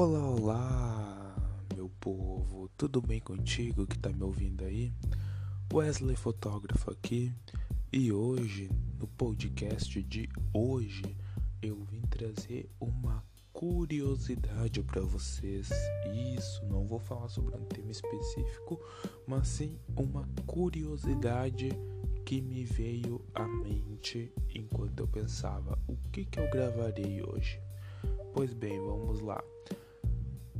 Olá, 0.00 0.30
olá, 0.30 1.36
meu 1.74 1.88
povo, 1.98 2.70
tudo 2.78 3.02
bem 3.02 3.18
contigo 3.18 3.84
que 3.84 3.98
tá 3.98 4.10
me 4.10 4.22
ouvindo 4.22 4.64
aí? 4.64 4.92
Wesley 5.74 6.14
Fotógrafo 6.14 6.92
aqui 6.92 7.34
e 7.92 8.12
hoje, 8.12 8.70
no 8.96 9.08
podcast 9.08 10.00
de 10.00 10.28
hoje, 10.54 11.16
eu 11.60 11.82
vim 11.82 12.02
trazer 12.02 12.70
uma 12.78 13.24
curiosidade 13.52 14.84
para 14.84 15.00
vocês. 15.00 15.68
Isso, 16.36 16.64
não 16.66 16.86
vou 16.86 17.00
falar 17.00 17.28
sobre 17.28 17.56
um 17.56 17.64
tema 17.64 17.90
específico, 17.90 18.80
mas 19.26 19.48
sim 19.48 19.80
uma 19.96 20.28
curiosidade 20.46 21.70
que 22.24 22.40
me 22.40 22.62
veio 22.62 23.20
à 23.34 23.48
mente 23.48 24.32
enquanto 24.54 25.00
eu 25.00 25.08
pensava 25.08 25.76
o 25.88 25.96
que, 26.12 26.24
que 26.24 26.38
eu 26.38 26.48
gravarei 26.50 27.20
hoje. 27.20 27.60
Pois 28.32 28.54
bem, 28.54 28.78
vamos 28.78 29.18
lá. 29.20 29.42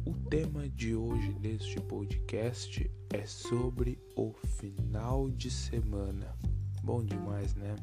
O 0.08 0.14
tema 0.30 0.66
de 0.66 0.94
hoje 0.94 1.34
deste 1.34 1.78
podcast 1.82 2.90
é 3.12 3.26
sobre 3.26 3.98
o 4.16 4.32
final 4.58 5.28
de 5.28 5.50
semana. 5.50 6.34
Bom 6.82 7.04
demais, 7.04 7.54
né? 7.54 7.76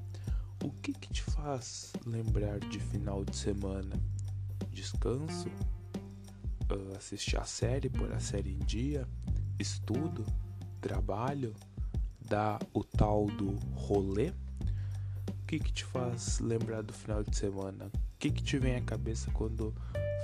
O 0.63 0.71
que, 0.71 0.91
que 0.91 1.13
te 1.13 1.21
faz 1.21 1.93
lembrar 2.03 2.57
de 2.61 2.79
final 2.79 3.23
de 3.23 3.35
semana? 3.35 3.95
Descanso? 4.71 5.49
Uh, 6.67 6.97
assistir 6.97 7.37
a 7.37 7.45
série, 7.45 7.91
pôr 7.91 8.11
a 8.11 8.19
série 8.19 8.53
em 8.53 8.65
dia? 8.65 9.07
Estudo? 9.59 10.25
Trabalho? 10.81 11.53
Dar 12.27 12.57
o 12.73 12.83
tal 12.83 13.27
do 13.27 13.51
rolê? 13.75 14.29
O 15.29 15.45
que, 15.45 15.59
que 15.59 15.71
te 15.71 15.85
faz 15.85 16.39
lembrar 16.39 16.81
do 16.81 16.91
final 16.91 17.23
de 17.23 17.37
semana? 17.37 17.85
O 17.85 18.17
que, 18.17 18.31
que 18.31 18.41
te 18.41 18.57
vem 18.57 18.77
à 18.77 18.81
cabeça 18.81 19.29
quando 19.29 19.75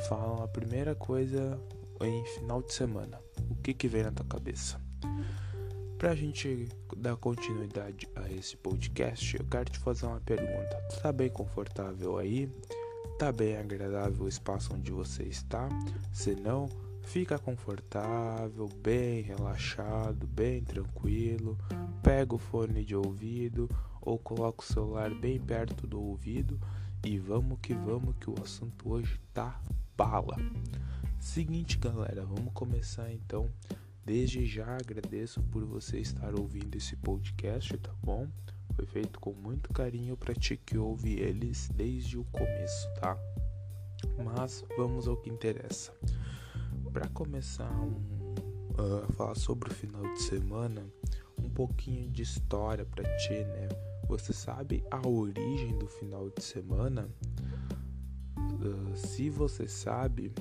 falam 0.10 0.44
a 0.44 0.48
primeira 0.48 0.96
coisa 0.96 1.62
em 2.06 2.26
final 2.26 2.62
de 2.62 2.74
semana? 2.74 3.20
O 3.50 3.56
que, 3.56 3.74
que 3.74 3.88
vem 3.88 4.04
na 4.04 4.12
tua 4.12 4.26
cabeça? 4.26 4.80
Pra 5.98 6.16
gente 6.16 6.68
dar 6.98 7.16
continuidade 7.16 8.10
a 8.16 8.32
esse 8.32 8.58
podcast, 8.58 9.38
eu 9.38 9.46
quero 9.46 9.70
te 9.70 9.78
fazer 9.78 10.08
uma 10.08 10.20
pergunta. 10.20 10.76
Tá 11.02 11.12
bem 11.12 11.30
confortável 11.30 12.18
aí? 12.18 12.52
Tá 13.20 13.32
bem 13.32 13.56
agradável 13.56 14.26
o 14.26 14.28
espaço 14.28 14.74
onde 14.74 14.92
você 14.92 15.24
está? 15.24 15.70
Se 16.12 16.34
não, 16.34 16.68
fica 17.04 17.38
confortável, 17.38 18.68
bem 18.82 19.22
relaxado, 19.22 20.26
bem 20.26 20.64
tranquilo. 20.64 21.56
Pega 22.02 22.34
o 22.34 22.40
fone 22.40 22.84
de 22.84 22.96
ouvido 22.96 23.70
ou 24.02 24.18
coloca 24.18 24.64
o 24.64 24.66
celular 24.66 25.14
bem 25.14 25.40
perto 25.40 25.86
do 25.86 26.02
ouvido 26.02 26.60
e 27.06 27.20
vamos 27.20 27.60
que 27.62 27.76
vamos 27.76 28.16
que 28.20 28.30
o 28.30 28.36
assunto 28.42 28.92
hoje 28.92 29.20
tá 29.32 29.62
bala. 29.96 30.36
Seguinte, 31.22 31.78
galera, 31.78 32.26
vamos 32.26 32.52
começar 32.52 33.14
então. 33.14 33.48
Desde 34.04 34.44
já 34.48 34.76
agradeço 34.76 35.40
por 35.44 35.64
você 35.64 36.00
estar 36.00 36.34
ouvindo 36.34 36.76
esse 36.76 36.96
podcast, 36.96 37.78
tá 37.78 37.94
bom? 38.02 38.28
Foi 38.76 38.88
feito 38.88 39.20
com 39.20 39.32
muito 39.32 39.72
carinho 39.72 40.18
para 40.18 40.34
ti 40.34 40.58
que 40.58 40.80
ouve 40.80 41.20
eles 41.20 41.70
desde 41.76 42.18
o 42.18 42.24
começo, 42.26 42.92
tá? 43.00 43.16
Mas 44.26 44.66
vamos 44.76 45.08
ao 45.08 45.16
que 45.16 45.30
interessa. 45.30 45.94
Para 46.92 47.08
começar 47.10 47.72
um, 47.72 48.34
uh, 48.72 49.14
falar 49.14 49.36
sobre 49.36 49.70
o 49.70 49.74
final 49.74 50.02
de 50.14 50.24
semana, 50.24 50.84
um 51.38 51.50
pouquinho 51.52 52.10
de 52.10 52.24
história 52.24 52.84
para 52.84 53.04
ti, 53.18 53.46
né? 53.46 53.70
Você 54.08 54.34
sabe 54.34 54.84
a 54.90 55.08
origem 55.08 55.78
do 55.78 55.86
final 55.86 56.32
de 56.32 56.44
semana? 56.44 57.08
Uh, 58.36 58.98
se 58.98 59.30
você 59.30 59.68
sabe, 59.68 60.34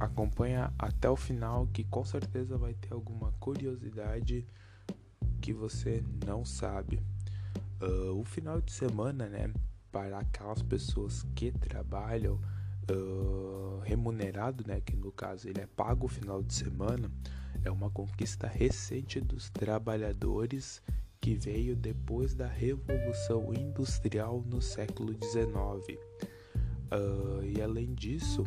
acompanha 0.00 0.72
até 0.78 1.08
o 1.08 1.16
final 1.16 1.66
que 1.68 1.84
com 1.84 2.04
certeza 2.04 2.56
vai 2.56 2.74
ter 2.74 2.92
alguma 2.92 3.32
curiosidade 3.32 4.46
que 5.40 5.52
você 5.52 6.02
não 6.24 6.44
sabe. 6.44 7.00
Uh, 7.80 8.18
o 8.18 8.24
final 8.24 8.60
de 8.60 8.72
semana, 8.72 9.28
né, 9.28 9.52
para 9.92 10.18
aquelas 10.18 10.62
pessoas 10.62 11.24
que 11.34 11.52
trabalham 11.52 12.40
uh, 12.90 13.80
remunerado, 13.84 14.64
né, 14.66 14.80
que 14.80 14.96
no 14.96 15.12
caso 15.12 15.48
ele 15.48 15.60
é 15.60 15.66
pago 15.66 16.06
o 16.06 16.08
final 16.08 16.42
de 16.42 16.54
semana, 16.54 17.10
é 17.64 17.70
uma 17.70 17.90
conquista 17.90 18.46
recente 18.46 19.20
dos 19.20 19.50
trabalhadores 19.50 20.82
que 21.20 21.34
veio 21.34 21.74
depois 21.74 22.34
da 22.34 22.46
Revolução 22.46 23.52
Industrial 23.52 24.42
no 24.46 24.62
século 24.62 25.12
XIX. 25.12 25.98
Uh, 26.92 27.44
e 27.44 27.60
além 27.60 27.94
disso, 27.94 28.44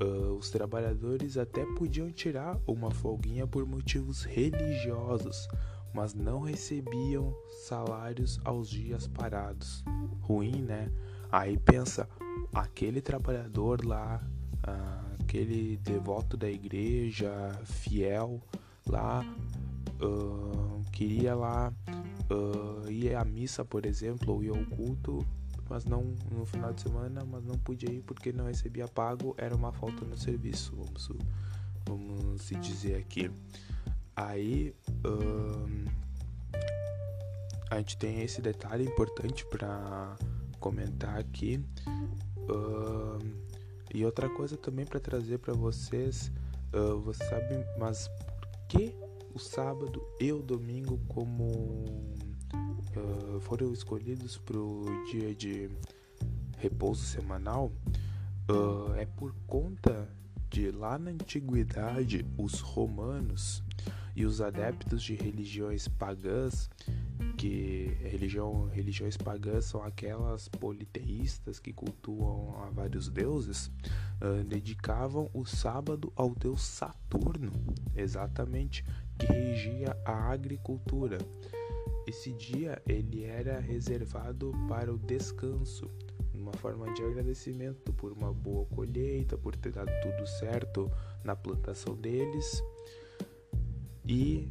uh, 0.00 0.34
os 0.34 0.50
trabalhadores 0.50 1.36
até 1.36 1.64
podiam 1.74 2.10
tirar 2.10 2.58
uma 2.66 2.90
folguinha 2.90 3.46
por 3.46 3.66
motivos 3.66 4.24
religiosos, 4.24 5.48
mas 5.94 6.14
não 6.14 6.40
recebiam 6.40 7.34
salários 7.66 8.40
aos 8.44 8.68
dias 8.68 9.06
parados. 9.06 9.84
Ruim, 10.20 10.62
né? 10.62 10.90
Aí 11.30 11.56
pensa, 11.58 12.08
aquele 12.54 13.00
trabalhador 13.00 13.84
lá, 13.84 14.22
uh, 14.66 15.22
aquele 15.22 15.76
devoto 15.78 16.36
da 16.36 16.48
igreja, 16.48 17.30
fiel 17.64 18.40
lá, 18.86 19.24
queria 20.92 21.34
lá 21.34 21.72
ir 22.90 23.14
à 23.14 23.24
missa, 23.24 23.64
por 23.64 23.86
exemplo, 23.86 24.34
ou 24.34 24.44
ir 24.44 24.50
ao 24.50 24.64
culto 24.76 25.24
mas 25.74 25.84
não 25.84 26.14
no 26.30 26.46
final 26.46 26.72
de 26.72 26.82
semana, 26.82 27.24
mas 27.24 27.44
não 27.44 27.58
podia 27.58 27.90
ir 27.90 28.00
porque 28.02 28.32
não 28.32 28.46
recebia 28.46 28.86
pago, 28.86 29.34
era 29.36 29.56
uma 29.56 29.72
falta 29.72 30.04
no 30.04 30.16
serviço, 30.16 30.72
vamos, 30.76 31.10
vamos 31.84 32.42
se 32.42 32.54
dizer 32.54 32.94
aqui. 32.94 33.28
Aí 34.14 34.72
hum, 35.04 35.84
a 37.68 37.78
gente 37.78 37.96
tem 37.96 38.22
esse 38.22 38.40
detalhe 38.40 38.84
importante 38.84 39.44
para 39.46 40.16
comentar 40.60 41.18
aqui. 41.18 41.60
Hum, 41.88 43.34
e 43.92 44.04
outra 44.04 44.28
coisa 44.28 44.56
também 44.56 44.86
para 44.86 45.00
trazer 45.00 45.38
para 45.38 45.54
vocês, 45.54 46.30
uh, 46.72 47.00
você 47.00 47.24
sabe, 47.24 47.66
mas 47.76 48.06
por 48.06 48.48
que 48.68 48.94
o 49.34 49.40
sábado 49.40 50.00
e 50.20 50.30
o 50.32 50.40
domingo 50.40 51.00
como 51.08 52.14
uh, 52.96 53.40
foram 53.40 53.72
escolhidos 53.72 54.36
para 54.38 54.58
o 54.58 54.84
dia 55.10 55.34
de 55.34 55.70
repouso 56.58 57.04
semanal 57.04 57.72
uh, 58.50 58.94
é 58.94 59.06
por 59.06 59.34
conta 59.46 60.08
de 60.50 60.70
lá 60.70 60.98
na 60.98 61.10
antiguidade 61.10 62.24
os 62.38 62.60
romanos 62.60 63.62
e 64.16 64.24
os 64.24 64.40
adeptos 64.40 65.02
de 65.02 65.14
religiões 65.14 65.88
pagãs 65.88 66.70
que 67.36 67.96
religião, 68.00 68.68
religiões 68.72 69.16
pagãs 69.16 69.66
são 69.66 69.82
aquelas 69.82 70.48
politeístas 70.48 71.58
que 71.58 71.72
cultuam 71.72 72.62
a 72.62 72.70
vários 72.70 73.08
deuses, 73.08 73.66
uh, 74.20 74.42
dedicavam 74.44 75.30
o 75.32 75.44
sábado 75.44 76.12
ao 76.16 76.34
deus 76.34 76.62
Saturno, 76.62 77.52
exatamente, 77.94 78.84
que 79.18 79.26
regia 79.26 79.96
a 80.04 80.30
agricultura. 80.30 81.18
Esse 82.06 82.32
dia 82.32 82.82
ele 82.86 83.24
era 83.24 83.58
reservado 83.58 84.52
para 84.68 84.92
o 84.92 84.98
descanso, 84.98 85.90
uma 86.34 86.52
forma 86.52 86.92
de 86.92 87.02
agradecimento 87.02 87.92
por 87.94 88.12
uma 88.12 88.32
boa 88.32 88.66
colheita, 88.66 89.38
por 89.38 89.56
ter 89.56 89.72
dado 89.72 89.90
tudo 90.02 90.26
certo 90.26 90.90
na 91.22 91.34
plantação 91.34 91.94
deles. 91.94 92.62
E 94.06 94.50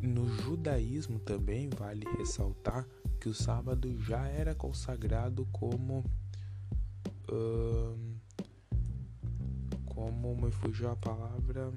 no 0.00 0.26
judaísmo 0.28 1.18
também 1.18 1.68
vale 1.68 2.06
ressaltar 2.16 2.86
que 3.20 3.28
o 3.28 3.34
sábado 3.34 3.98
já 3.98 4.26
era 4.26 4.54
consagrado 4.54 5.46
como 5.52 6.04
uh, 7.30 8.16
como 9.86 10.36
me 10.36 10.50
fugiu 10.50 10.90
a 10.90 10.96
palavra 10.96 11.72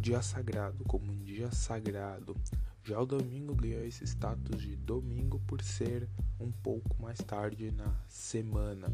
dia 0.00 0.22
sagrado, 0.22 0.82
como 0.84 1.12
um 1.12 1.22
dia 1.22 1.50
sagrado. 1.52 2.34
Já 2.82 2.98
o 2.98 3.06
domingo 3.06 3.54
ganhou 3.54 3.84
esse 3.84 4.04
status 4.04 4.62
de 4.62 4.74
domingo 4.74 5.38
por 5.46 5.62
ser 5.62 6.08
um 6.40 6.50
pouco 6.50 7.00
mais 7.00 7.18
tarde 7.18 7.70
na 7.70 7.94
semana. 8.08 8.90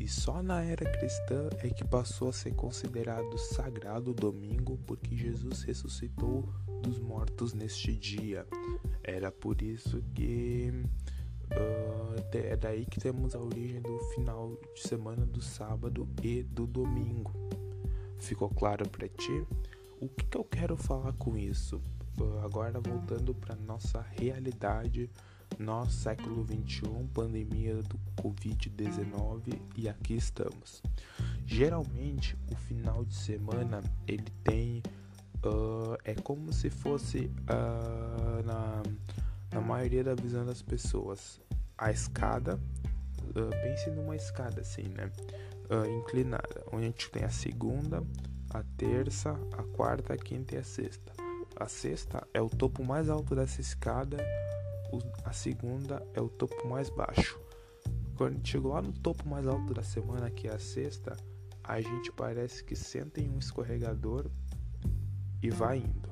E 0.00 0.08
só 0.08 0.42
na 0.42 0.64
era 0.64 0.90
cristã 0.90 1.48
é 1.58 1.68
que 1.68 1.84
passou 1.84 2.30
a 2.30 2.32
ser 2.32 2.54
considerado 2.54 3.38
sagrado 3.38 4.10
o 4.10 4.14
domingo 4.14 4.78
porque 4.86 5.14
Jesus 5.14 5.62
ressuscitou 5.62 6.48
dos 6.82 6.98
mortos 6.98 7.52
neste 7.52 7.94
dia. 7.94 8.46
Era 9.04 9.30
por 9.30 9.60
isso 9.62 10.02
que 10.14 10.72
uh, 11.52 12.36
é 12.36 12.56
daí 12.56 12.86
que 12.86 12.98
temos 12.98 13.34
a 13.34 13.38
origem 13.38 13.80
do 13.80 13.98
final 14.14 14.58
de 14.74 14.80
semana 14.88 15.24
do 15.26 15.42
sábado 15.42 16.08
e 16.22 16.42
do 16.42 16.66
domingo. 16.66 17.32
Ficou 18.18 18.48
claro 18.48 18.88
para 18.88 19.08
ti? 19.08 19.46
O 20.02 20.08
que, 20.08 20.24
que 20.26 20.36
eu 20.36 20.42
quero 20.42 20.76
falar 20.76 21.12
com 21.12 21.38
isso? 21.38 21.80
Agora 22.42 22.80
voltando 22.80 23.32
para 23.32 23.54
nossa 23.54 24.04
realidade 24.18 25.08
nós, 25.58 25.92
século 25.92 26.42
21, 26.42 27.06
pandemia 27.08 27.76
do 27.82 28.00
Covid-19 28.20 29.60
e 29.76 29.88
aqui 29.88 30.14
estamos. 30.14 30.82
Geralmente, 31.46 32.36
o 32.50 32.56
final 32.56 33.04
de 33.04 33.14
semana 33.14 33.80
ele 34.08 34.26
tem. 34.42 34.82
Uh, 35.44 35.96
é 36.04 36.14
como 36.14 36.52
se 36.52 36.70
fosse 36.70 37.30
uh, 37.48 38.42
na, 38.44 38.82
na 39.52 39.60
maioria 39.60 40.02
da 40.02 40.14
visão 40.14 40.44
das 40.44 40.62
pessoas 40.62 41.40
a 41.78 41.92
escada. 41.92 42.58
Uh, 43.28 43.50
pense 43.62 43.90
numa 43.90 44.16
escada 44.16 44.62
assim, 44.62 44.88
né? 44.88 45.12
inclinada, 46.00 46.62
onde 46.70 46.84
a 46.84 46.88
gente 46.88 47.10
tem 47.10 47.24
a 47.24 47.30
segunda, 47.30 48.04
a 48.52 48.62
terça, 48.76 49.30
a 49.56 49.62
quarta, 49.62 50.12
a 50.12 50.16
quinta 50.16 50.54
e 50.54 50.58
a 50.58 50.62
sexta. 50.62 51.12
A 51.56 51.66
sexta 51.66 52.26
é 52.34 52.40
o 52.40 52.50
topo 52.50 52.84
mais 52.84 53.08
alto 53.08 53.34
dessa 53.34 53.60
escada, 53.60 54.18
a 55.24 55.32
segunda 55.32 56.06
é 56.12 56.20
o 56.20 56.28
topo 56.28 56.68
mais 56.68 56.90
baixo. 56.90 57.40
Quando 58.14 58.46
chegou 58.46 58.72
lá 58.72 58.82
no 58.82 58.92
topo 58.92 59.26
mais 59.26 59.46
alto 59.46 59.72
da 59.72 59.82
semana, 59.82 60.30
que 60.30 60.48
é 60.48 60.54
a 60.54 60.58
sexta, 60.58 61.16
a 61.64 61.80
gente 61.80 62.12
parece 62.12 62.62
que 62.62 62.76
senta 62.76 63.20
em 63.20 63.30
um 63.30 63.38
escorregador 63.38 64.26
e 65.42 65.50
vai 65.50 65.78
indo. 65.78 66.10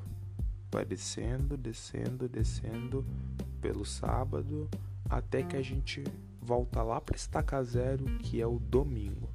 Vai 0.72 0.84
descendo, 0.84 1.56
descendo, 1.56 2.28
descendo 2.28 3.04
pelo 3.60 3.84
sábado, 3.84 4.69
até 5.08 5.42
que 5.42 5.56
a 5.56 5.62
gente 5.62 6.04
volta 6.40 6.82
lá 6.82 7.00
para 7.00 7.16
estaca 7.16 7.62
zero, 7.62 8.04
que 8.20 8.40
é 8.40 8.46
o 8.46 8.58
domingo 8.58 9.29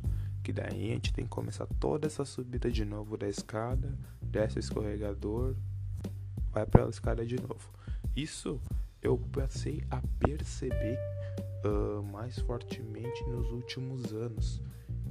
que 0.45 0.53
daí 0.53 0.91
a 0.91 0.93
gente 0.93 1.11
tem 1.11 1.25
que 1.25 1.31
começar 1.31 1.65
toda 1.79 2.05
essa 2.05 2.23
subida 2.23 2.69
de 2.69 2.85
novo 2.85 3.17
da 3.17 3.27
escada, 3.27 3.97
desce 4.21 4.57
o 4.57 4.59
escorregador, 4.59 5.55
vai 6.51 6.67
para 6.67 6.85
a 6.85 6.89
escada 6.89 7.25
de 7.25 7.35
novo. 7.35 7.73
Isso 8.15 8.61
eu 9.01 9.17
passei 9.17 9.83
a 9.89 9.99
perceber 10.19 10.99
uh, 11.65 12.03
mais 12.03 12.37
fortemente 12.37 13.23
nos 13.23 13.51
últimos 13.51 14.13
anos, 14.13 14.61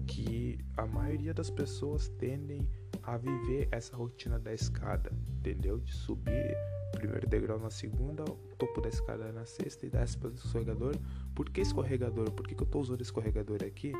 que 0.06 0.56
a 0.76 0.86
maioria 0.86 1.34
das 1.34 1.50
pessoas 1.50 2.06
tendem 2.10 2.68
a 3.06 3.16
viver 3.16 3.68
essa 3.70 3.96
rotina 3.96 4.38
da 4.38 4.52
escada, 4.52 5.12
entendeu? 5.38 5.78
De 5.78 5.92
subir 5.92 6.56
primeiro 6.94 7.26
degrau 7.26 7.58
na 7.58 7.70
segunda, 7.70 8.24
topo 8.56 8.80
da 8.80 8.88
escada 8.88 9.30
na 9.32 9.44
sexta 9.44 9.86
e 9.86 9.90
desce 9.90 10.16
para 10.16 10.30
o 10.30 10.34
escorregador. 10.34 10.96
Por 11.34 11.50
que 11.50 11.60
escorregador? 11.60 12.30
Por 12.30 12.46
que, 12.46 12.54
que 12.54 12.62
eu 12.62 12.66
estou 12.66 12.80
usando 12.80 13.00
escorregador 13.00 13.62
aqui? 13.64 13.92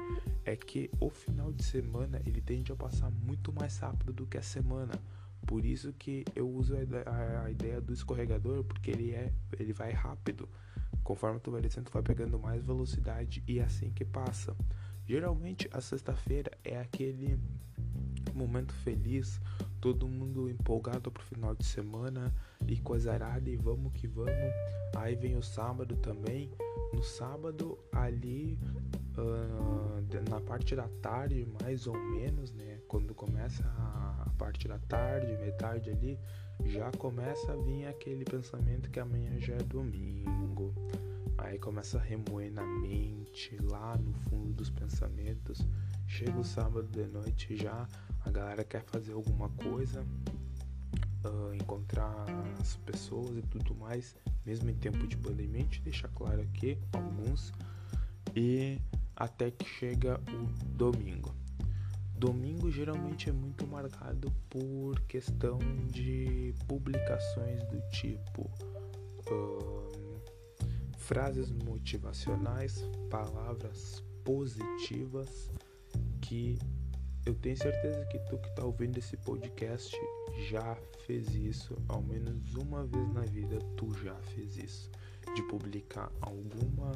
É 0.45 0.57
que 0.57 0.91
o 1.01 1.11
final 1.11 1.53
de 1.53 1.65
semana 1.65 2.21
ele 2.25 2.41
tende 2.41 2.73
a 2.73 2.77
passar 2.77 3.11
muito 3.11 3.53
mais 3.53 3.77
rápido 3.79 4.13
do 4.13 4.27
que 4.27 4.39
a 4.39 4.43
semana. 4.43 4.95
Por 5.47 5.65
isso 5.65 5.93
que 5.93 6.25
eu 6.35 6.49
uso 6.49 6.75
a, 6.75 7.51
ideia 7.51 7.81
do 7.81 7.93
escorregador, 7.93 8.65
porque 8.65 8.91
ele 8.91 9.13
é, 9.13 9.33
ele 9.59 9.73
vai 9.73 9.93
rápido. 9.93 10.49
Conforme 11.03 11.39
tu 11.41 11.51
vai 11.51 11.61
descendo, 11.61 11.91
tu 11.91 11.93
vai 11.93 12.03
pegando 12.03 12.39
mais 12.39 12.63
velocidade 12.63 13.43
e 13.47 13.59
é 13.59 13.65
assim 13.65 13.91
que 13.91 14.05
passa. 14.05 14.57
Geralmente 15.07 15.69
a 15.71 15.83
sexta-feira 15.83 16.51
é 16.65 16.79
aquele 16.79 17.39
momento 18.37 18.73
feliz, 18.73 19.41
todo 19.81 20.09
mundo 20.09 20.49
empolgado 20.49 21.11
pro 21.11 21.23
final 21.23 21.55
de 21.55 21.65
semana 21.65 22.35
e 22.67 22.79
coisa 22.79 23.13
arada 23.13 23.49
e 23.49 23.57
vamos 23.57 23.93
que 23.93 24.07
vamos. 24.07 24.53
Aí 24.97 25.15
vem 25.15 25.37
o 25.37 25.43
sábado 25.43 25.97
também. 25.97 26.51
No 26.93 27.03
sábado 27.03 27.79
ali 27.93 28.59
uh, 29.19 30.31
na 30.31 30.41
parte 30.41 30.77
da 30.77 30.89
tarde, 31.03 31.47
mais 31.63 31.87
ou 31.87 31.95
menos, 31.95 32.53
né? 32.53 32.81
Quando 32.89 33.15
começa 33.15 33.65
a 33.65 34.31
parte 34.39 34.69
da 34.69 34.79
tarde, 34.79 35.37
metade 35.37 35.91
ali, 35.91 36.19
já 36.65 36.91
começa 36.93 37.53
a 37.53 37.57
vir 37.57 37.87
aquele 37.87 38.25
pensamento 38.25 38.91
que 38.91 39.01
amanhã 39.01 39.39
já 39.39 39.55
é 39.55 39.63
domingo. 39.63 40.75
Aí 41.37 41.59
começa 41.59 41.99
a 41.99 42.01
remoer 42.01 42.53
na 42.53 42.65
mente, 42.65 43.57
lá 43.63 43.97
no 43.97 44.13
fundo 44.15 44.53
dos 44.55 44.71
pensamentos. 44.71 45.67
Chega 46.07 46.39
o 46.39 46.45
sábado 46.45 46.87
de 46.89 47.07
noite 47.07 47.57
já, 47.57 47.89
a 48.25 48.31
galera 48.31 48.65
quer 48.65 48.83
fazer 48.85 49.13
alguma 49.13 49.49
coisa, 49.51 50.05
uh, 51.25 51.55
encontrar 51.55 52.27
as 52.61 52.77
pessoas 52.77 53.37
e 53.37 53.43
tudo 53.43 53.75
mais, 53.75 54.17
mesmo 54.45 54.71
em 54.71 54.75
tempo 54.75 55.07
de 55.07 55.17
pandemia, 55.17 55.61
a 55.61 55.65
gente 55.65 55.81
deixa 55.83 56.09
claro 56.09 56.41
aqui 56.41 56.79
alguns, 56.93 57.53
e 58.35 58.81
até 59.17 59.51
que 59.51 59.67
chega 59.67 60.21
o 60.31 60.47
domingo. 60.77 61.35
Domingo 62.17 62.71
geralmente 62.71 63.29
é 63.29 63.33
muito 63.33 63.67
marcado 63.67 64.33
por 64.49 64.99
questão 65.03 65.59
de 65.91 66.55
publicações 66.67 67.63
do 67.65 67.81
tipo 67.91 68.51
uh, 69.31 70.21
frases 70.97 71.51
motivacionais, 71.51 72.89
palavras 73.11 74.03
positivas 74.25 75.51
que 76.21 76.59
eu 77.27 77.35
tenho 77.35 77.57
certeza 77.57 78.05
que 78.07 78.19
tu 78.21 78.37
que 78.39 78.49
está 78.49 78.65
ouvindo 78.65 78.99
esse 78.99 79.17
podcast 79.17 79.97
já 80.49 80.77
fez 81.07 81.35
isso, 81.35 81.77
ao 81.89 82.03
menos 82.03 82.55
uma 82.55 82.85
vez 82.85 83.13
na 83.13 83.23
vida 83.23 83.59
tu 83.77 83.93
já 84.03 84.15
fez 84.35 84.57
isso, 84.59 84.91
de 85.35 85.43
publicar 85.45 86.11
alguma 86.21 86.93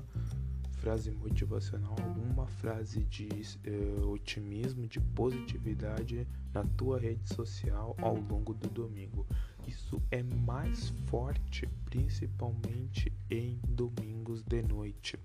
frase 0.79 1.11
motivacional, 1.11 1.97
alguma 2.03 2.47
frase 2.47 3.05
de 3.05 3.29
uh, 3.67 4.09
otimismo, 4.11 4.87
de 4.87 5.01
positividade 5.01 6.27
na 6.53 6.63
tua 6.77 6.99
rede 6.99 7.27
social 7.35 7.97
ao 8.01 8.17
longo 8.17 8.55
do 8.55 8.69
domingo. 8.69 9.27
Isso 9.67 10.01
é 10.11 10.23
mais 10.23 10.91
forte, 11.07 11.67
principalmente 11.85 13.13
em 13.31 13.59
domingos 13.67 14.43
de 14.43 14.63
noite, 14.63 15.19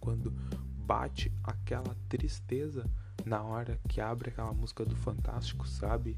quando 0.00 0.30
bate 0.86 1.32
aquela 1.44 1.94
tristeza 2.08 2.88
na 3.26 3.42
hora 3.42 3.78
que 3.88 4.00
abre 4.00 4.30
aquela 4.30 4.52
música 4.52 4.84
do 4.84 4.94
Fantástico, 4.94 5.66
sabe? 5.66 6.16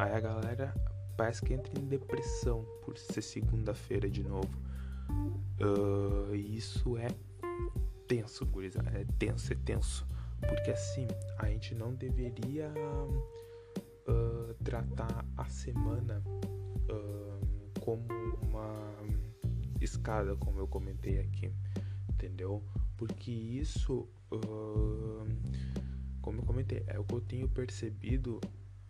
Aí 0.00 0.12
a 0.12 0.18
galera 0.18 0.74
parece 1.16 1.42
que 1.42 1.54
entra 1.54 1.72
em 1.80 1.86
depressão 1.86 2.66
por 2.84 2.98
ser 2.98 3.22
segunda-feira 3.22 4.10
de 4.10 4.24
novo. 4.24 4.50
Uh, 5.60 6.34
isso 6.34 6.98
é 6.98 7.08
tenso, 8.08 8.44
gurizada. 8.44 8.90
É 8.90 9.04
tenso, 9.16 9.52
é 9.52 9.56
tenso. 9.64 10.04
Porque 10.40 10.72
assim, 10.72 11.06
a 11.38 11.46
gente 11.46 11.72
não 11.74 11.94
deveria 11.94 12.72
uh, 14.08 14.54
tratar 14.64 15.24
a 15.36 15.44
semana 15.44 16.20
uh, 16.90 17.80
como 17.80 18.08
uma 18.42 18.74
escada, 19.80 20.34
como 20.34 20.58
eu 20.58 20.66
comentei 20.66 21.20
aqui, 21.20 21.52
entendeu? 22.08 22.60
Porque 22.96 23.30
isso 23.30 24.08
como 26.30 26.42
eu 26.42 26.46
comentei, 26.46 26.84
é 26.86 26.96
o 26.96 27.02
que 27.02 27.12
eu 27.12 27.20
tenho 27.20 27.48
percebido 27.48 28.40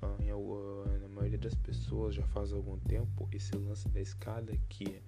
uh, 0.02 0.22
em, 0.22 0.30
uh, 0.30 0.98
na 1.00 1.08
maioria 1.08 1.38
das 1.38 1.54
pessoas 1.54 2.14
já 2.14 2.22
faz 2.26 2.52
algum 2.52 2.78
tempo 2.80 3.26
esse 3.32 3.56
lance 3.56 3.88
da 3.88 3.98
escada 3.98 4.52
que 4.68 5.02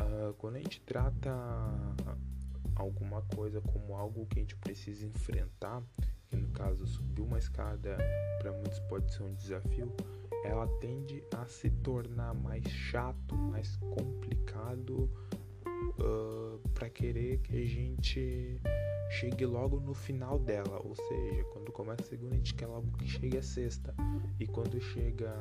uh, 0.00 0.34
quando 0.34 0.56
a 0.56 0.58
gente 0.58 0.80
trata 0.80 1.30
alguma 2.74 3.22
coisa 3.22 3.60
como 3.60 3.94
algo 3.94 4.26
que 4.26 4.40
a 4.40 4.42
gente 4.42 4.56
precisa 4.56 5.06
enfrentar, 5.06 5.80
que 6.28 6.34
no 6.34 6.48
caso 6.48 6.84
subir 6.88 7.22
uma 7.22 7.38
escada 7.38 7.96
para 8.40 8.50
muitos 8.50 8.80
pode 8.80 9.12
ser 9.14 9.22
um 9.22 9.34
desafio, 9.36 9.94
ela 10.44 10.66
tende 10.80 11.22
a 11.36 11.46
se 11.46 11.70
tornar 11.70 12.34
mais 12.34 12.66
chato, 12.66 13.36
mais 13.36 13.76
complicado 13.76 15.08
uh, 16.00 16.68
para 16.74 16.90
querer 16.90 17.38
que 17.38 17.62
a 17.62 17.64
gente 17.64 18.60
chegue 19.10 19.46
logo 19.46 19.80
no 19.80 19.94
final 19.94 20.38
dela, 20.38 20.80
ou 20.84 20.94
seja, 20.94 21.44
quando 21.52 21.72
começa 21.72 22.02
a 22.02 22.06
segunda 22.06 22.34
a 22.34 22.38
gente 22.38 22.54
quer 22.54 22.66
logo 22.66 22.90
que 22.98 23.08
chegue 23.08 23.38
a 23.38 23.42
sexta 23.42 23.94
e 24.38 24.46
quando 24.46 24.80
chega 24.80 25.32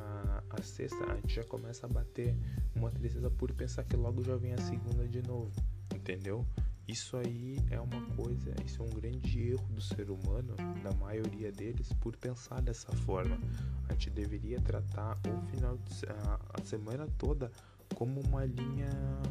a 0.50 0.62
sexta 0.62 1.04
a 1.12 1.16
gente 1.16 1.36
já 1.36 1.44
começa 1.44 1.86
a 1.86 1.90
bater 1.90 2.36
uma 2.76 2.92
tristeza 2.92 3.30
por 3.30 3.52
pensar 3.54 3.84
que 3.84 3.96
logo 3.96 4.24
já 4.24 4.36
vem 4.36 4.54
a 4.54 4.58
segunda 4.58 5.08
de 5.08 5.22
novo, 5.22 5.52
entendeu? 5.94 6.46
Isso 6.88 7.18
aí 7.18 7.58
é 7.72 7.80
uma 7.82 8.06
coisa, 8.16 8.54
isso 8.64 8.84
é 8.84 8.86
um 8.86 8.90
grande 8.90 9.50
erro 9.50 9.68
do 9.70 9.82
ser 9.82 10.12
humano, 10.12 10.56
da 10.84 10.94
maioria 10.94 11.52
deles, 11.52 11.92
por 11.94 12.16
pensar 12.16 12.62
dessa 12.62 12.92
forma. 12.92 13.40
A 13.90 13.94
gente 13.94 14.12
deveria 14.12 14.62
tratar 14.62 15.18
o 15.28 15.42
final 15.48 15.78
de, 15.78 16.06
a, 16.06 16.40
a 16.54 16.64
semana 16.64 17.08
toda 17.18 17.52
como 17.94 18.22
uma 18.22 18.46
linha 18.46 18.90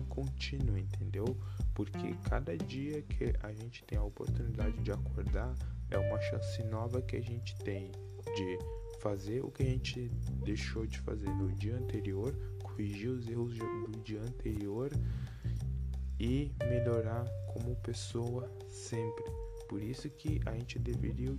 contínua, 0.09 0.79
entendeu? 0.79 1.37
Porque 1.75 2.15
cada 2.29 2.57
dia 2.57 3.03
que 3.03 3.35
a 3.43 3.53
gente 3.53 3.83
tem 3.85 3.99
a 3.99 4.03
oportunidade 4.05 4.79
de 4.83 4.93
acordar 4.93 5.55
é 5.91 5.99
uma 5.99 6.21
chance 6.21 6.63
nova 6.65 7.03
que 7.03 7.17
a 7.17 7.21
gente 7.21 7.57
tem 7.59 7.91
de 8.37 8.59
fazer 9.01 9.45
o 9.45 9.51
que 9.51 9.63
a 9.63 9.67
gente 9.67 10.09
deixou 10.45 10.87
de 10.87 10.99
fazer 11.01 11.29
no 11.29 11.53
dia 11.53 11.77
anterior, 11.77 12.35
corrigir 12.63 13.11
os 13.11 13.29
erros 13.29 13.59
do 13.59 14.01
dia 14.03 14.21
anterior 14.21 14.91
e 16.19 16.51
melhorar 16.67 17.27
como 17.53 17.77
pessoa 17.77 18.51
sempre. 18.69 19.25
Por 19.69 19.83
isso 19.83 20.09
que 20.09 20.41
a 20.47 20.53
gente 20.53 20.79
deveria 20.79 21.31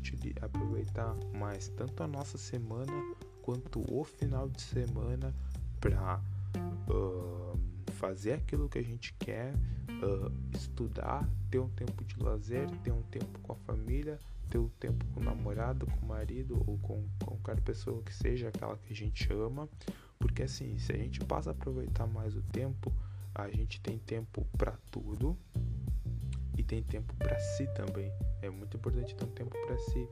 aproveitar 0.41 1.15
mais 1.33 1.69
tanto 1.69 2.03
a 2.03 2.07
nossa 2.07 2.37
semana 2.37 2.93
quanto 3.41 3.81
o 3.91 4.03
final 4.03 4.49
de 4.49 4.61
semana 4.61 5.33
para 5.79 6.21
uh, 6.57 7.59
fazer 7.93 8.33
aquilo 8.33 8.69
que 8.69 8.77
a 8.77 8.83
gente 8.83 9.13
quer, 9.13 9.53
uh, 9.55 10.31
estudar, 10.55 11.27
ter 11.49 11.59
um 11.59 11.69
tempo 11.69 12.03
de 12.03 12.19
lazer, 12.21 12.69
ter 12.83 12.91
um 12.91 13.01
tempo 13.03 13.39
com 13.39 13.53
a 13.53 13.55
família, 13.55 14.19
ter 14.49 14.57
um 14.57 14.69
tempo 14.79 15.05
com 15.07 15.19
o 15.19 15.23
namorado, 15.23 15.85
com 15.85 16.05
o 16.05 16.09
marido 16.09 16.61
ou 16.67 16.77
com, 16.79 17.03
com 17.23 17.37
qualquer 17.37 17.61
pessoa 17.61 18.01
que 18.03 18.13
seja 18.13 18.49
aquela 18.49 18.77
que 18.77 18.93
a 18.93 18.95
gente 18.95 19.31
ama. 19.31 19.67
Porque 20.19 20.43
assim, 20.43 20.77
se 20.77 20.91
a 20.91 20.97
gente 20.97 21.19
passa 21.21 21.49
a 21.49 21.53
aproveitar 21.53 22.07
mais 22.07 22.35
o 22.35 22.41
tempo, 22.41 22.91
a 23.33 23.49
gente 23.49 23.81
tem 23.81 23.97
tempo 23.97 24.47
para 24.57 24.77
tudo 24.91 25.37
e 26.57 26.63
tem 26.63 26.81
tempo 26.81 27.13
para 27.15 27.37
si 27.39 27.67
também. 27.73 28.11
É 28.41 28.49
muito 28.49 28.77
importante 28.77 29.15
ter 29.15 29.25
um 29.25 29.31
tempo 29.31 29.55
para 29.65 29.77
si. 29.77 30.07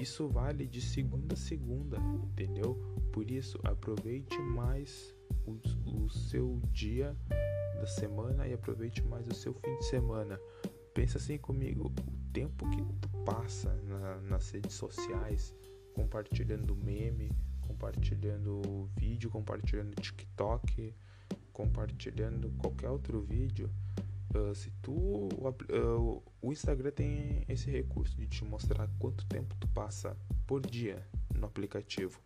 Isso 0.00 0.28
vale 0.28 0.66
de 0.66 0.80
segunda 0.80 1.34
a 1.34 1.36
segunda, 1.36 1.98
entendeu? 2.22 2.76
Por 3.12 3.30
isso, 3.30 3.58
aproveite 3.64 4.38
mais 4.38 5.12
o, 5.48 6.04
o 6.04 6.10
seu 6.10 6.60
dia 6.72 7.16
da 7.80 7.86
semana 7.86 8.46
e 8.46 8.52
aproveite 8.52 9.02
mais 9.02 9.26
o 9.26 9.34
seu 9.34 9.54
fim 9.54 9.76
de 9.76 9.84
semana. 9.84 10.38
Pensa 10.92 11.18
assim 11.18 11.38
comigo, 11.38 11.92
o 12.06 12.32
tempo 12.32 12.68
que 12.70 12.82
tu 13.00 13.08
passa 13.24 13.72
na, 13.84 14.20
nas 14.22 14.50
redes 14.50 14.74
sociais, 14.74 15.54
compartilhando 15.94 16.74
meme, 16.74 17.30
compartilhando 17.60 18.90
vídeo, 18.96 19.30
compartilhando 19.30 19.94
TikTok, 20.00 20.94
compartilhando 21.52 22.50
qualquer 22.58 22.90
outro 22.90 23.20
vídeo, 23.22 23.70
uh, 24.34 24.54
se 24.54 24.70
tu 24.82 24.92
uh, 24.92 26.22
o 26.40 26.52
Instagram 26.52 26.90
tem 26.90 27.44
esse 27.48 27.70
recurso 27.70 28.16
de 28.16 28.26
te 28.26 28.44
mostrar 28.44 28.88
quanto 28.98 29.24
tempo 29.26 29.54
tu 29.56 29.68
passa 29.68 30.16
por 30.46 30.60
dia 30.60 31.06
no 31.34 31.46
aplicativo. 31.46 32.20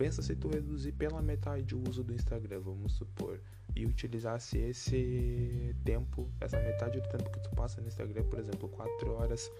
Pensa 0.00 0.22
se 0.22 0.34
tu 0.34 0.48
reduzir 0.48 0.92
pela 0.92 1.20
metade 1.20 1.74
o 1.74 1.82
uso 1.86 2.02
do 2.02 2.14
Instagram, 2.14 2.60
vamos 2.60 2.94
supor, 2.94 3.38
e 3.76 3.84
utilizasse 3.84 4.56
esse 4.56 5.76
tempo, 5.84 6.26
essa 6.40 6.58
metade 6.58 6.98
do 6.98 7.06
tempo 7.06 7.30
que 7.30 7.38
tu 7.40 7.50
passa 7.50 7.82
no 7.82 7.86
Instagram, 7.86 8.24
por 8.24 8.38
exemplo, 8.38 8.66
4 8.70 9.12
horas, 9.12 9.52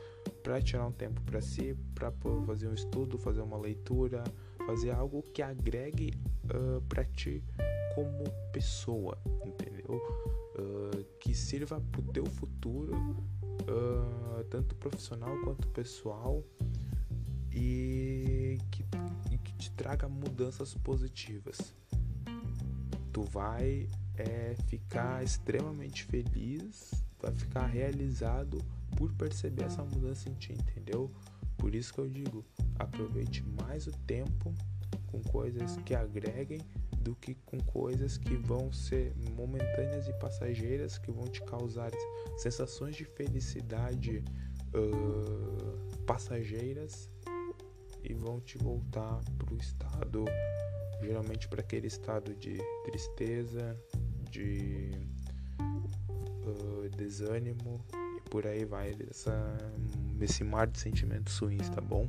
para 0.42 0.58
tirar 0.62 0.86
um 0.86 0.92
tempo 0.92 1.20
para 1.26 1.42
si, 1.42 1.76
para 1.94 2.10
fazer 2.46 2.68
um 2.68 2.72
estudo, 2.72 3.18
fazer 3.18 3.42
uma 3.42 3.58
leitura, 3.58 4.24
fazer 4.66 4.92
algo 4.92 5.22
que 5.22 5.42
agregue 5.42 6.14
uh, 6.46 6.80
para 6.88 7.04
ti 7.04 7.44
como 7.94 8.24
pessoa, 8.50 9.18
entendeu? 9.44 10.00
Uh, 10.58 11.04
que 11.20 11.34
sirva 11.34 11.82
pro 11.92 12.02
teu 12.14 12.24
futuro, 12.24 12.94
uh, 12.94 14.42
tanto 14.44 14.74
profissional 14.76 15.38
quanto 15.44 15.68
pessoal, 15.68 16.42
traga 19.80 20.06
mudanças 20.06 20.74
positivas. 20.74 21.74
Tu 23.10 23.22
vai 23.22 23.88
é, 24.14 24.54
ficar 24.66 25.24
extremamente 25.24 26.04
feliz, 26.04 26.90
vai 27.18 27.32
ficar 27.32 27.64
realizado 27.64 28.58
por 28.94 29.10
perceber 29.14 29.62
essa 29.62 29.82
mudança 29.82 30.28
em 30.28 30.34
ti, 30.34 30.52
entendeu? 30.52 31.10
Por 31.56 31.74
isso 31.74 31.94
que 31.94 31.98
eu 31.98 32.10
digo, 32.10 32.44
aproveite 32.78 33.42
mais 33.42 33.86
o 33.86 33.92
tempo 34.06 34.52
com 35.06 35.22
coisas 35.22 35.78
que 35.78 35.94
agreguem 35.94 36.60
do 37.00 37.16
que 37.16 37.34
com 37.46 37.58
coisas 37.60 38.18
que 38.18 38.36
vão 38.36 38.70
ser 38.70 39.14
momentâneas 39.34 40.06
e 40.06 40.12
passageiras, 40.18 40.98
que 40.98 41.10
vão 41.10 41.24
te 41.24 41.40
causar 41.44 41.90
sensações 42.36 42.96
de 42.96 43.06
felicidade 43.06 44.22
uh, 44.74 46.04
passageiras 46.04 47.08
e 48.02 48.14
vão 48.14 48.40
te 48.40 48.58
voltar 48.58 49.20
para 49.38 49.54
o 49.54 49.56
estado, 49.56 50.24
geralmente 51.00 51.48
para 51.48 51.60
aquele 51.60 51.86
estado 51.86 52.34
de 52.34 52.58
tristeza, 52.84 53.76
de 54.30 54.90
uh, 55.58 56.88
desânimo 56.96 57.84
e 58.16 58.30
por 58.30 58.46
aí 58.46 58.64
vai, 58.64 58.96
essa, 59.08 59.56
esse 60.20 60.44
mar 60.44 60.66
de 60.66 60.78
sentimentos 60.78 61.36
ruins, 61.38 61.68
tá 61.68 61.80
bom? 61.80 62.08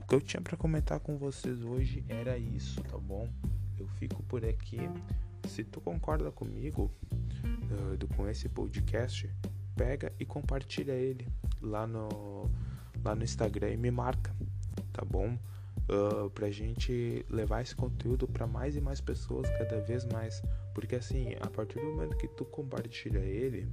O 0.00 0.06
que 0.06 0.14
eu 0.14 0.20
tinha 0.20 0.40
para 0.40 0.56
comentar 0.56 1.00
com 1.00 1.16
vocês 1.16 1.62
hoje 1.62 2.04
era 2.08 2.36
isso, 2.38 2.82
tá 2.84 2.98
bom? 2.98 3.28
Eu 3.78 3.86
fico 3.86 4.22
por 4.24 4.44
aqui. 4.44 4.78
Se 5.46 5.64
tu 5.64 5.80
concorda 5.80 6.30
comigo 6.30 6.90
uh, 7.44 7.96
do, 7.96 8.08
com 8.08 8.28
esse 8.28 8.48
podcast, 8.48 9.30
pega 9.76 10.12
e 10.18 10.24
compartilha 10.24 10.92
ele 10.92 11.26
lá 11.62 11.86
no, 11.86 12.50
lá 13.04 13.14
no 13.14 13.22
Instagram 13.22 13.70
e 13.70 13.76
me 13.76 13.90
marca, 13.90 14.34
tá 14.98 15.04
bom? 15.04 15.38
Uh, 15.88 16.28
pra 16.30 16.50
gente 16.50 17.24
levar 17.30 17.62
esse 17.62 17.74
conteúdo 17.74 18.26
para 18.26 18.46
mais 18.46 18.76
e 18.76 18.80
mais 18.80 19.00
pessoas 19.00 19.48
cada 19.50 19.80
vez 19.80 20.04
mais. 20.06 20.42
Porque 20.74 20.96
assim, 20.96 21.34
a 21.40 21.46
partir 21.46 21.78
do 21.78 21.86
momento 21.86 22.16
que 22.16 22.26
tu 22.28 22.44
compartilha 22.44 23.20
ele 23.20 23.68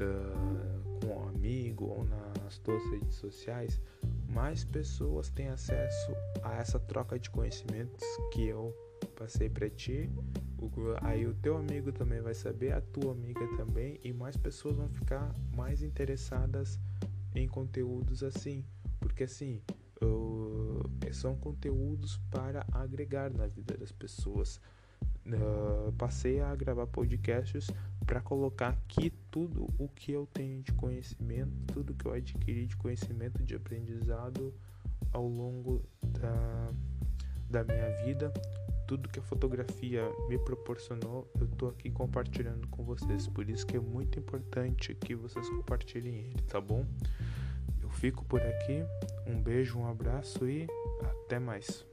uh, 0.00 1.00
com 1.00 1.14
um 1.14 1.28
amigo 1.28 1.84
ou 1.84 2.04
nas 2.04 2.58
tuas 2.58 2.82
redes 2.90 3.14
sociais, 3.16 3.80
mais 4.32 4.64
pessoas 4.64 5.28
têm 5.28 5.48
acesso 5.48 6.12
a 6.42 6.54
essa 6.54 6.80
troca 6.80 7.18
de 7.18 7.28
conhecimentos 7.28 8.04
que 8.32 8.46
eu 8.46 8.74
passei 9.14 9.48
para 9.48 9.68
ti. 9.68 10.10
O, 10.58 10.70
aí 11.02 11.26
o 11.26 11.34
teu 11.34 11.56
amigo 11.56 11.92
também 11.92 12.20
vai 12.20 12.34
saber, 12.34 12.72
a 12.72 12.80
tua 12.80 13.12
amiga 13.12 13.46
também, 13.56 14.00
e 14.02 14.10
mais 14.10 14.36
pessoas 14.36 14.76
vão 14.76 14.88
ficar 14.88 15.34
mais 15.54 15.82
interessadas 15.82 16.80
em 17.34 17.46
conteúdos 17.46 18.24
assim, 18.24 18.64
porque 18.98 19.24
assim 19.24 19.60
são 21.12 21.36
conteúdos 21.36 22.18
para 22.30 22.66
agregar 22.72 23.32
na 23.32 23.46
vida 23.46 23.76
das 23.76 23.92
pessoas. 23.92 24.60
Uh, 25.26 25.92
passei 25.98 26.40
a 26.40 26.54
gravar 26.54 26.86
podcasts 26.86 27.68
para 28.06 28.20
colocar 28.20 28.68
aqui 28.68 29.10
tudo 29.30 29.68
o 29.76 29.88
que 29.88 30.12
eu 30.12 30.26
tenho 30.32 30.62
de 30.62 30.72
conhecimento, 30.72 31.50
tudo 31.74 31.94
que 31.94 32.06
eu 32.06 32.12
adquiri 32.12 32.66
de 32.66 32.76
conhecimento, 32.76 33.42
de 33.42 33.56
aprendizado 33.56 34.54
ao 35.12 35.26
longo 35.26 35.82
da, 36.02 36.72
da 37.50 37.64
minha 37.64 38.04
vida, 38.04 38.32
tudo 38.86 39.08
que 39.08 39.18
a 39.18 39.22
fotografia 39.22 40.02
me 40.28 40.38
proporcionou, 40.38 41.28
eu 41.40 41.48
tô 41.48 41.68
aqui 41.68 41.90
compartilhando 41.90 42.68
com 42.68 42.84
vocês. 42.84 43.26
Por 43.26 43.50
isso 43.50 43.66
que 43.66 43.76
é 43.76 43.80
muito 43.80 44.18
importante 44.18 44.94
que 44.94 45.14
vocês 45.14 45.48
compartilhem 45.48 46.18
ele, 46.18 46.42
tá 46.42 46.60
bom? 46.60 46.86
Fico 47.96 48.24
por 48.24 48.40
aqui. 48.40 48.84
Um 49.26 49.40
beijo, 49.40 49.78
um 49.78 49.88
abraço 49.88 50.48
e 50.48 50.66
até 51.02 51.38
mais. 51.38 51.84